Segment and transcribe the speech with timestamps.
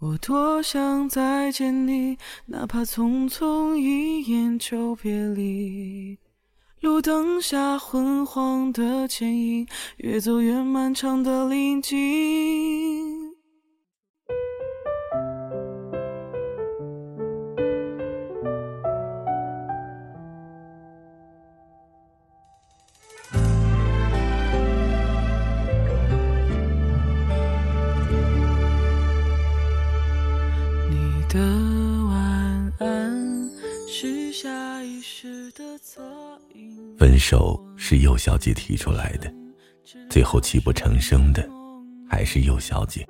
[0.00, 6.16] 我多想再见你，哪怕匆匆一眼就别离。
[6.80, 9.66] 路灯下昏黄的剪影，
[9.96, 11.96] 越走越漫长的林径。
[37.18, 39.32] 手是右小姐提出来的，
[40.08, 41.48] 最后泣不成声的
[42.08, 43.06] 还是右小姐。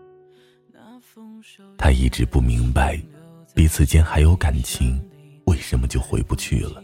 [1.77, 3.01] 她一直不明白，
[3.55, 5.01] 彼此间还有感情，
[5.45, 6.83] 为什么就回不去了？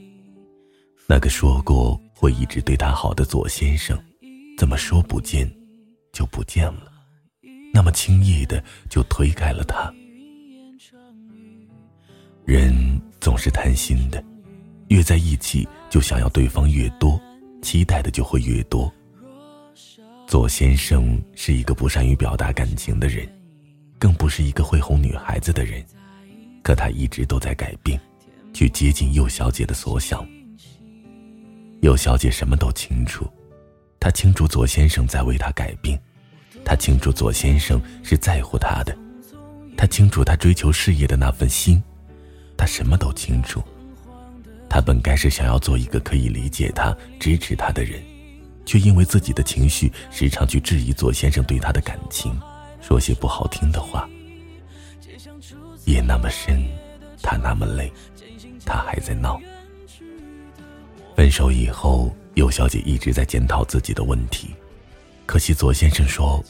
[1.06, 3.98] 那个说过会一直对她好的左先生，
[4.56, 5.50] 怎么说不见
[6.12, 6.92] 就不见了？
[7.72, 9.92] 那么轻易的就推开了他。
[12.44, 14.22] 人总是贪心的，
[14.88, 17.20] 越在一起就想要对方越多，
[17.62, 18.92] 期待的就会越多。
[20.26, 23.24] 左先生是一个不善于表达感情的人，
[23.96, 25.80] 更不是一个会哄女孩子的人，
[26.64, 28.00] 可他一直都在改变，
[28.52, 30.26] 去接近右小姐的所想。
[31.82, 33.24] 右小姐什么都清楚，
[34.00, 35.96] 她清楚左先生在为她改变，
[36.64, 38.98] 她清楚左先生是在乎她的，
[39.76, 41.80] 她清楚他追求事业的那份心。
[42.56, 43.62] 他什么都清楚，
[44.74, 48.02] 他本该是想要做一个可以理解他、支持他的人，
[48.66, 52.36] 却因为自己的情绪，时常去质疑左先生对他的感情，
[52.80, 54.08] 说些不好听的话。
[55.84, 56.60] 夜那么深，
[57.22, 57.92] 他那么累，
[58.66, 59.40] 他还在闹。
[61.14, 64.56] 分手以后，尤小姐一直在检讨自己的问题，
[65.24, 66.44] 可惜左先生说，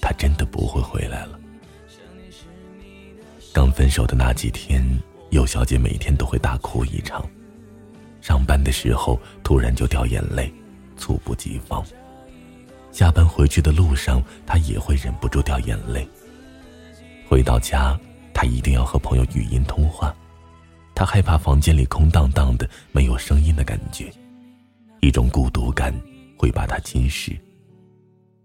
[0.00, 1.36] 他真的不会回来了。
[3.52, 4.80] 刚分手的那几天。
[5.30, 7.24] 尤小姐每天都会大哭一场，
[8.20, 10.52] 上班的时候突然就掉眼泪，
[10.96, 11.84] 猝不及防。
[12.92, 16.06] 下班回去的路上，他也会忍不住掉眼泪。
[17.28, 17.98] 回到家，
[18.34, 20.14] 他一定要和朋友语音通话，
[20.94, 24.12] 他害怕房间里空荡荡的、没有声音的感觉，
[25.00, 25.94] 一种孤独感
[26.36, 27.38] 会把他侵蚀。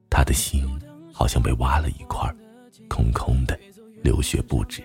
[0.10, 0.64] 他的心
[1.12, 2.34] 好像被挖了一块，
[2.88, 3.60] 空空的，
[4.04, 4.84] 流血不止。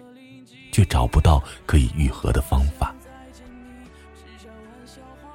[0.73, 2.95] 却找不到可以愈合的方法。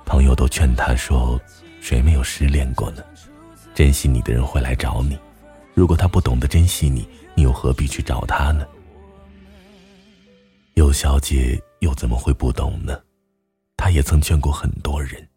[0.06, 1.40] 朋友都劝他说
[1.82, 3.04] ：“谁没有失恋过呢？
[3.74, 5.18] 珍惜你的人会来找你，
[5.74, 8.66] 如果他不懂得珍惜你，你又何必去找他呢？”
[10.76, 13.00] 尤小姐又怎么会不懂呢？
[13.78, 15.28] 她也曾劝过很多人，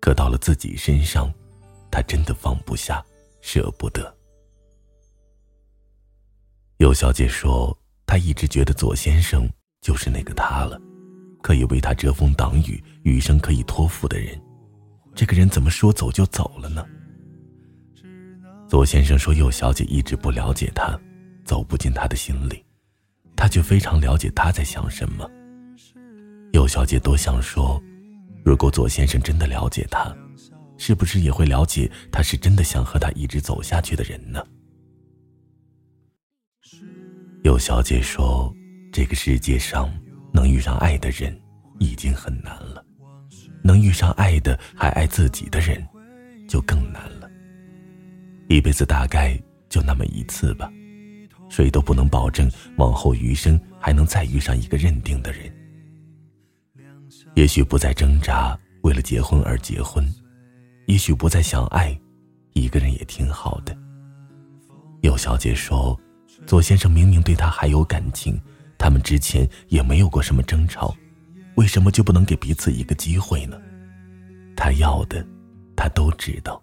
[0.00, 1.32] 可到了自己身上，
[1.90, 3.04] 她真的放不下，
[3.40, 4.14] 舍不得。
[6.78, 7.76] 尤小姐说。
[8.06, 9.48] 她一直觉得左先生
[9.80, 10.76] 就是那个他了，
[11.42, 14.38] 可以为他遮风挡雨、余生可以托付的人。
[15.14, 16.84] 这个人怎么说走就走了呢？
[18.68, 20.98] 左先生说：“右小姐一直不了解他，
[21.44, 22.64] 走不进他的心里，
[23.34, 25.28] 他却非常了解他在想什么。”
[26.52, 27.82] 右小姐多想说
[28.44, 30.14] ：“如果左先生真的了解他，
[30.78, 34.44] 是不是也会了解他是真的想和他一直走下去的人呢？”
[37.42, 38.54] 右小姐说
[38.92, 39.92] ：“这个世界上
[40.32, 41.38] 能遇上爱的人
[41.78, 42.84] 已经很难了，
[43.62, 45.86] 能遇上爱的还爱自己的人，
[46.48, 47.28] 就更难了。
[48.48, 50.70] 一辈子大概就那么一次吧，
[51.48, 55.52] 谁都不能保证往后余生还能再遇上一个认定的人。
[57.34, 60.04] 也许不再挣扎为了结婚而结婚，
[60.86, 61.98] 也许不再想爱，
[62.52, 63.76] 一个人也挺好的。”
[65.02, 65.98] 有小姐说。
[66.46, 68.40] 左先生明明对她还有感情，
[68.80, 70.96] 他们之前也没有过什么争吵，
[71.56, 73.60] 为什么就不能给彼此一个机会呢？
[74.56, 75.22] 他要的，
[75.76, 76.60] 他都知道，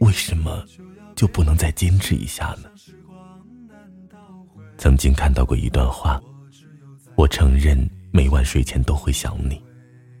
[0.00, 0.64] 为什么
[1.14, 2.68] 就不能再坚持一下呢？
[4.76, 6.20] 曾经看到过一段话，
[7.14, 9.62] 我承认每晚睡前都会想你，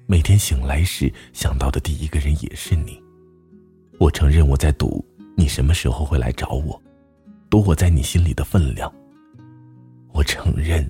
[0.06, 3.02] 每天醒来时想到的第一个人也是你。
[3.98, 5.04] 我承认我在赌
[5.36, 6.80] 你什么时候会来找我。
[7.50, 8.92] 赌我在你心里的分量。
[10.12, 10.88] 我承认，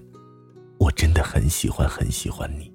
[0.78, 2.72] 我真的很喜欢很喜欢你。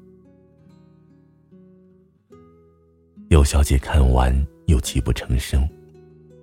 [3.30, 4.36] 有小姐看完
[4.66, 5.68] 又泣不成声，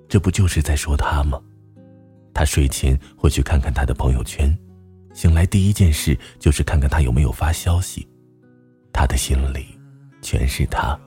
[0.08, 1.40] 这不就是在说他吗？
[2.32, 4.56] 他睡前会去看看他的朋友圈，
[5.14, 8.06] 醒来第一件事就是看看他有没有发消息。
[8.92, 9.78] 他的心里
[10.22, 10.98] 全是他，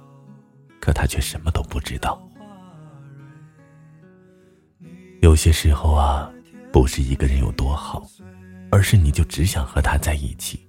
[0.82, 2.22] 可他却什么都不知道。
[5.22, 6.32] 有些时候啊，
[6.72, 8.06] 不是一个人有多好，
[8.72, 10.60] 而是你就只想和他在一起，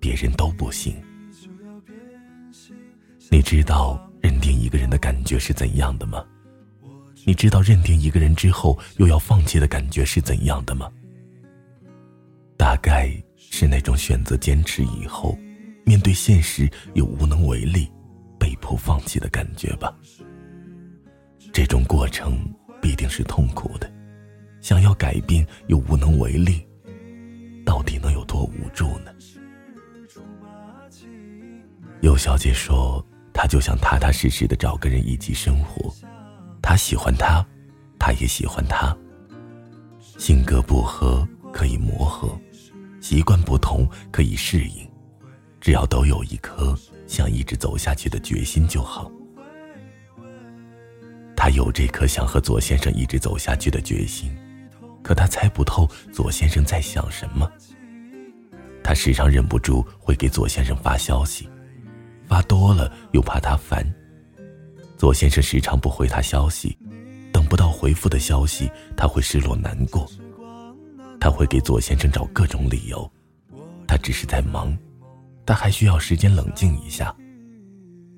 [0.00, 0.94] 别人都不行。
[3.30, 6.24] 你知道认定一个人的感觉是怎样的吗？
[7.24, 10.90] 你知道认定一个人之后又要放弃的感觉是怎样的吗？
[12.56, 15.36] 大概是那种选择坚持以后，
[15.84, 17.90] 面对现实又无能为力，
[18.38, 19.94] 被迫放弃的感觉吧。
[21.52, 22.38] 这种过程
[22.80, 23.92] 必定是痛苦的，
[24.60, 26.65] 想要改变又无能为力，
[27.66, 29.12] 到底能有多无助呢？
[32.00, 33.04] 有小姐说。
[33.38, 35.94] 她就想踏踏实实的找个人一起生活，
[36.62, 37.46] 他喜欢他，
[37.98, 38.96] 他也喜欢他。
[40.00, 42.34] 性格不合可以磨合，
[42.98, 44.90] 习惯不同可以适应，
[45.60, 46.74] 只要都有一颗
[47.06, 49.12] 想一直走下去的决心就好。
[51.36, 54.34] 他有这颗想和左先生一直走下去的决心，
[55.06, 57.48] 可他猜不透左先生在想什么。
[58.82, 61.48] 他时常忍不住会给左先生发消息。
[62.26, 63.86] 发多了又怕他烦，
[64.98, 66.76] 左先生时常不回他消息，
[67.32, 70.10] 等不到回复的消息，他会失落难过。
[71.20, 73.08] 他会给左先生找各种理由，
[73.86, 74.76] 他只是在忙，
[75.46, 77.14] 他还需要时间冷静一下，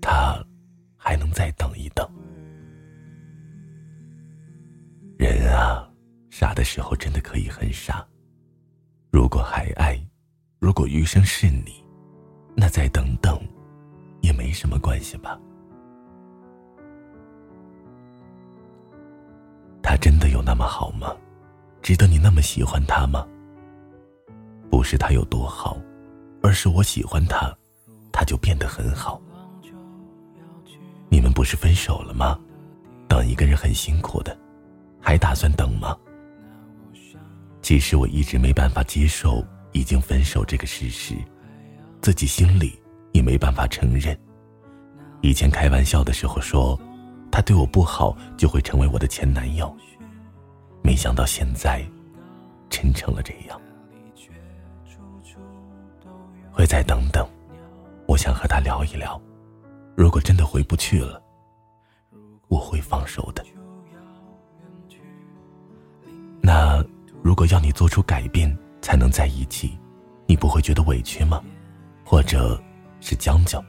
[0.00, 0.42] 他
[0.96, 2.08] 还能再等一等。
[5.18, 5.87] 人啊，
[6.38, 8.06] 傻的时候真的可以很傻。
[9.10, 10.00] 如果还爱，
[10.60, 11.84] 如果余生是你，
[12.54, 13.36] 那再等等。
[14.20, 15.36] 也没什么关系吧。
[19.82, 21.12] 他真的有那么好吗？
[21.82, 23.26] 值得你那么喜欢他吗？
[24.70, 25.76] 不是他有多好，
[26.40, 27.52] 而是我喜欢他，
[28.12, 29.20] 他就变得很好。
[31.08, 32.38] 你们不是分手了吗？
[33.08, 34.38] 等一个人很辛苦的，
[35.00, 35.96] 还打算等吗？
[37.68, 41.14] 其实我一直没办法接受已经分手这个事实，
[42.00, 42.80] 自己心里。
[43.12, 44.18] 也没办法承认。
[45.20, 46.80] 以前开玩笑的时候说，
[47.30, 49.76] 他对我不好就会成为我的前男友。
[50.82, 51.84] 没想到现在，
[52.70, 53.60] 真成了这样。
[56.50, 57.28] 会再等等，
[58.06, 59.20] 我想和他聊一聊。
[59.94, 61.22] 如果真的回不去了，
[62.48, 63.44] 我会放手的。
[67.28, 69.78] 如果要你做出改变才能在一起，
[70.24, 71.44] 你不会觉得委屈吗？
[72.02, 72.58] 或者？
[73.00, 73.62] 是将就，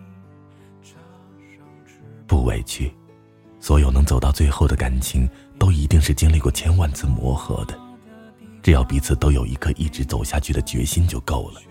[2.26, 2.90] 不委屈。
[3.60, 5.28] 所有能走到最后的感情，
[5.60, 7.78] 都一定是经历过千万次磨合的。
[8.64, 11.62] 只要彼此都有一颗一直走下去的决心就够了。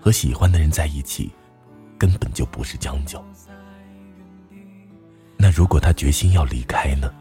[0.00, 1.30] 和喜欢的人在一起，
[1.98, 3.22] 根本就不是将就。
[5.36, 7.12] 那如果他决心要离开呢？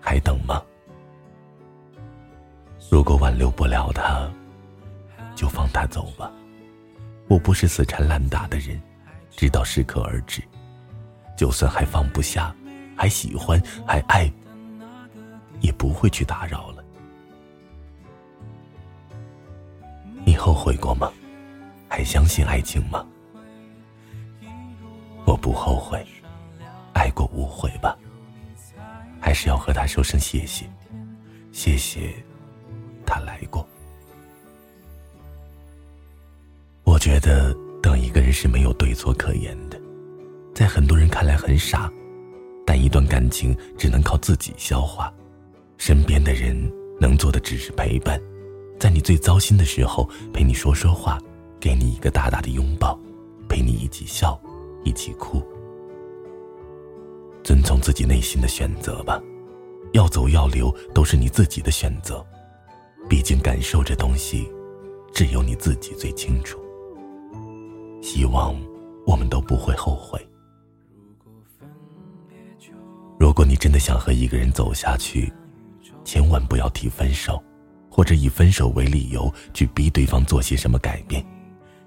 [0.00, 0.62] 还等吗？
[2.90, 4.30] 如果挽留不了他，
[5.34, 6.30] 就放他走吧。
[7.28, 8.80] 我不是死缠烂打的人，
[9.30, 10.42] 知道适可而止。
[11.36, 12.54] 就算还放不下，
[12.96, 14.30] 还喜欢，还爱，
[15.60, 16.82] 也不会去打扰了。
[20.24, 21.12] 你后悔过吗？
[21.88, 23.06] 还相信爱情吗？
[25.26, 26.04] 我不后悔，
[26.94, 27.96] 爱过无悔吧。
[29.20, 30.68] 还是要和他说声谢谢，
[31.52, 32.14] 谢谢
[33.38, 33.66] 来过。
[36.84, 39.80] 我觉得等一个人是没有对错可言的，
[40.54, 41.90] 在很多人看来很傻，
[42.66, 45.12] 但一段感情只能靠自己消化，
[45.76, 46.56] 身边的人
[47.00, 48.20] 能做的只是陪伴，
[48.80, 51.20] 在你最糟心的时候陪你说说话，
[51.60, 52.98] 给你一个大大的拥抱，
[53.48, 54.40] 陪你一起笑，
[54.82, 55.42] 一起哭。
[57.44, 59.22] 遵从自己内心的选择吧，
[59.92, 62.26] 要走要留都是你自己的选择，
[63.06, 64.50] 毕竟感受这东西，
[65.12, 66.58] 只有你自己最清楚。
[68.00, 68.54] 希望
[69.06, 70.18] 我们都不会后悔。
[73.18, 75.30] 如果你真的想和一个人走下去，
[76.04, 77.42] 千万不要提分手，
[77.90, 81.24] 或者以分手为理由去逼对方做些什么改变，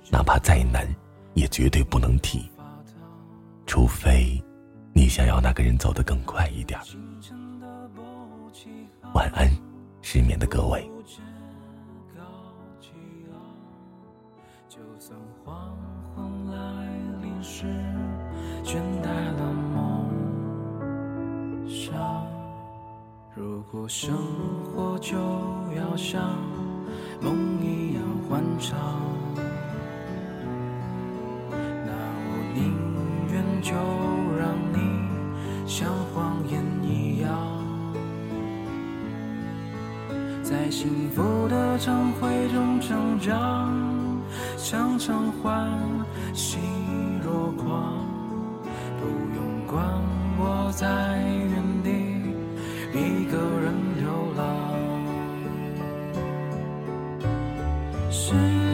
[0.09, 0.87] 哪怕再难，
[1.33, 2.51] 也绝对不能提。
[3.65, 4.43] 除非
[4.93, 6.77] 你想要那个人走得更快一点。
[9.13, 9.49] 晚安，
[10.01, 10.89] 失眠的各位。
[14.69, 15.77] 就算黄
[16.15, 16.87] 昏来
[17.21, 17.65] 临时
[18.63, 20.07] 倦怠了梦
[21.67, 21.93] 想，
[23.35, 24.15] 如果生
[24.73, 25.17] 活就
[25.75, 26.37] 要像
[27.21, 29.01] 梦一样欢畅，
[40.51, 43.73] 在幸福的长辉中成长，
[44.57, 45.71] 常常欢
[46.33, 46.57] 喜
[47.23, 48.05] 若狂。
[48.99, 49.81] 不用管
[50.37, 50.85] 我在
[51.23, 51.89] 原地，
[52.91, 54.03] 一个人流
[54.35, 54.43] 浪。
[58.11, 58.70] 是。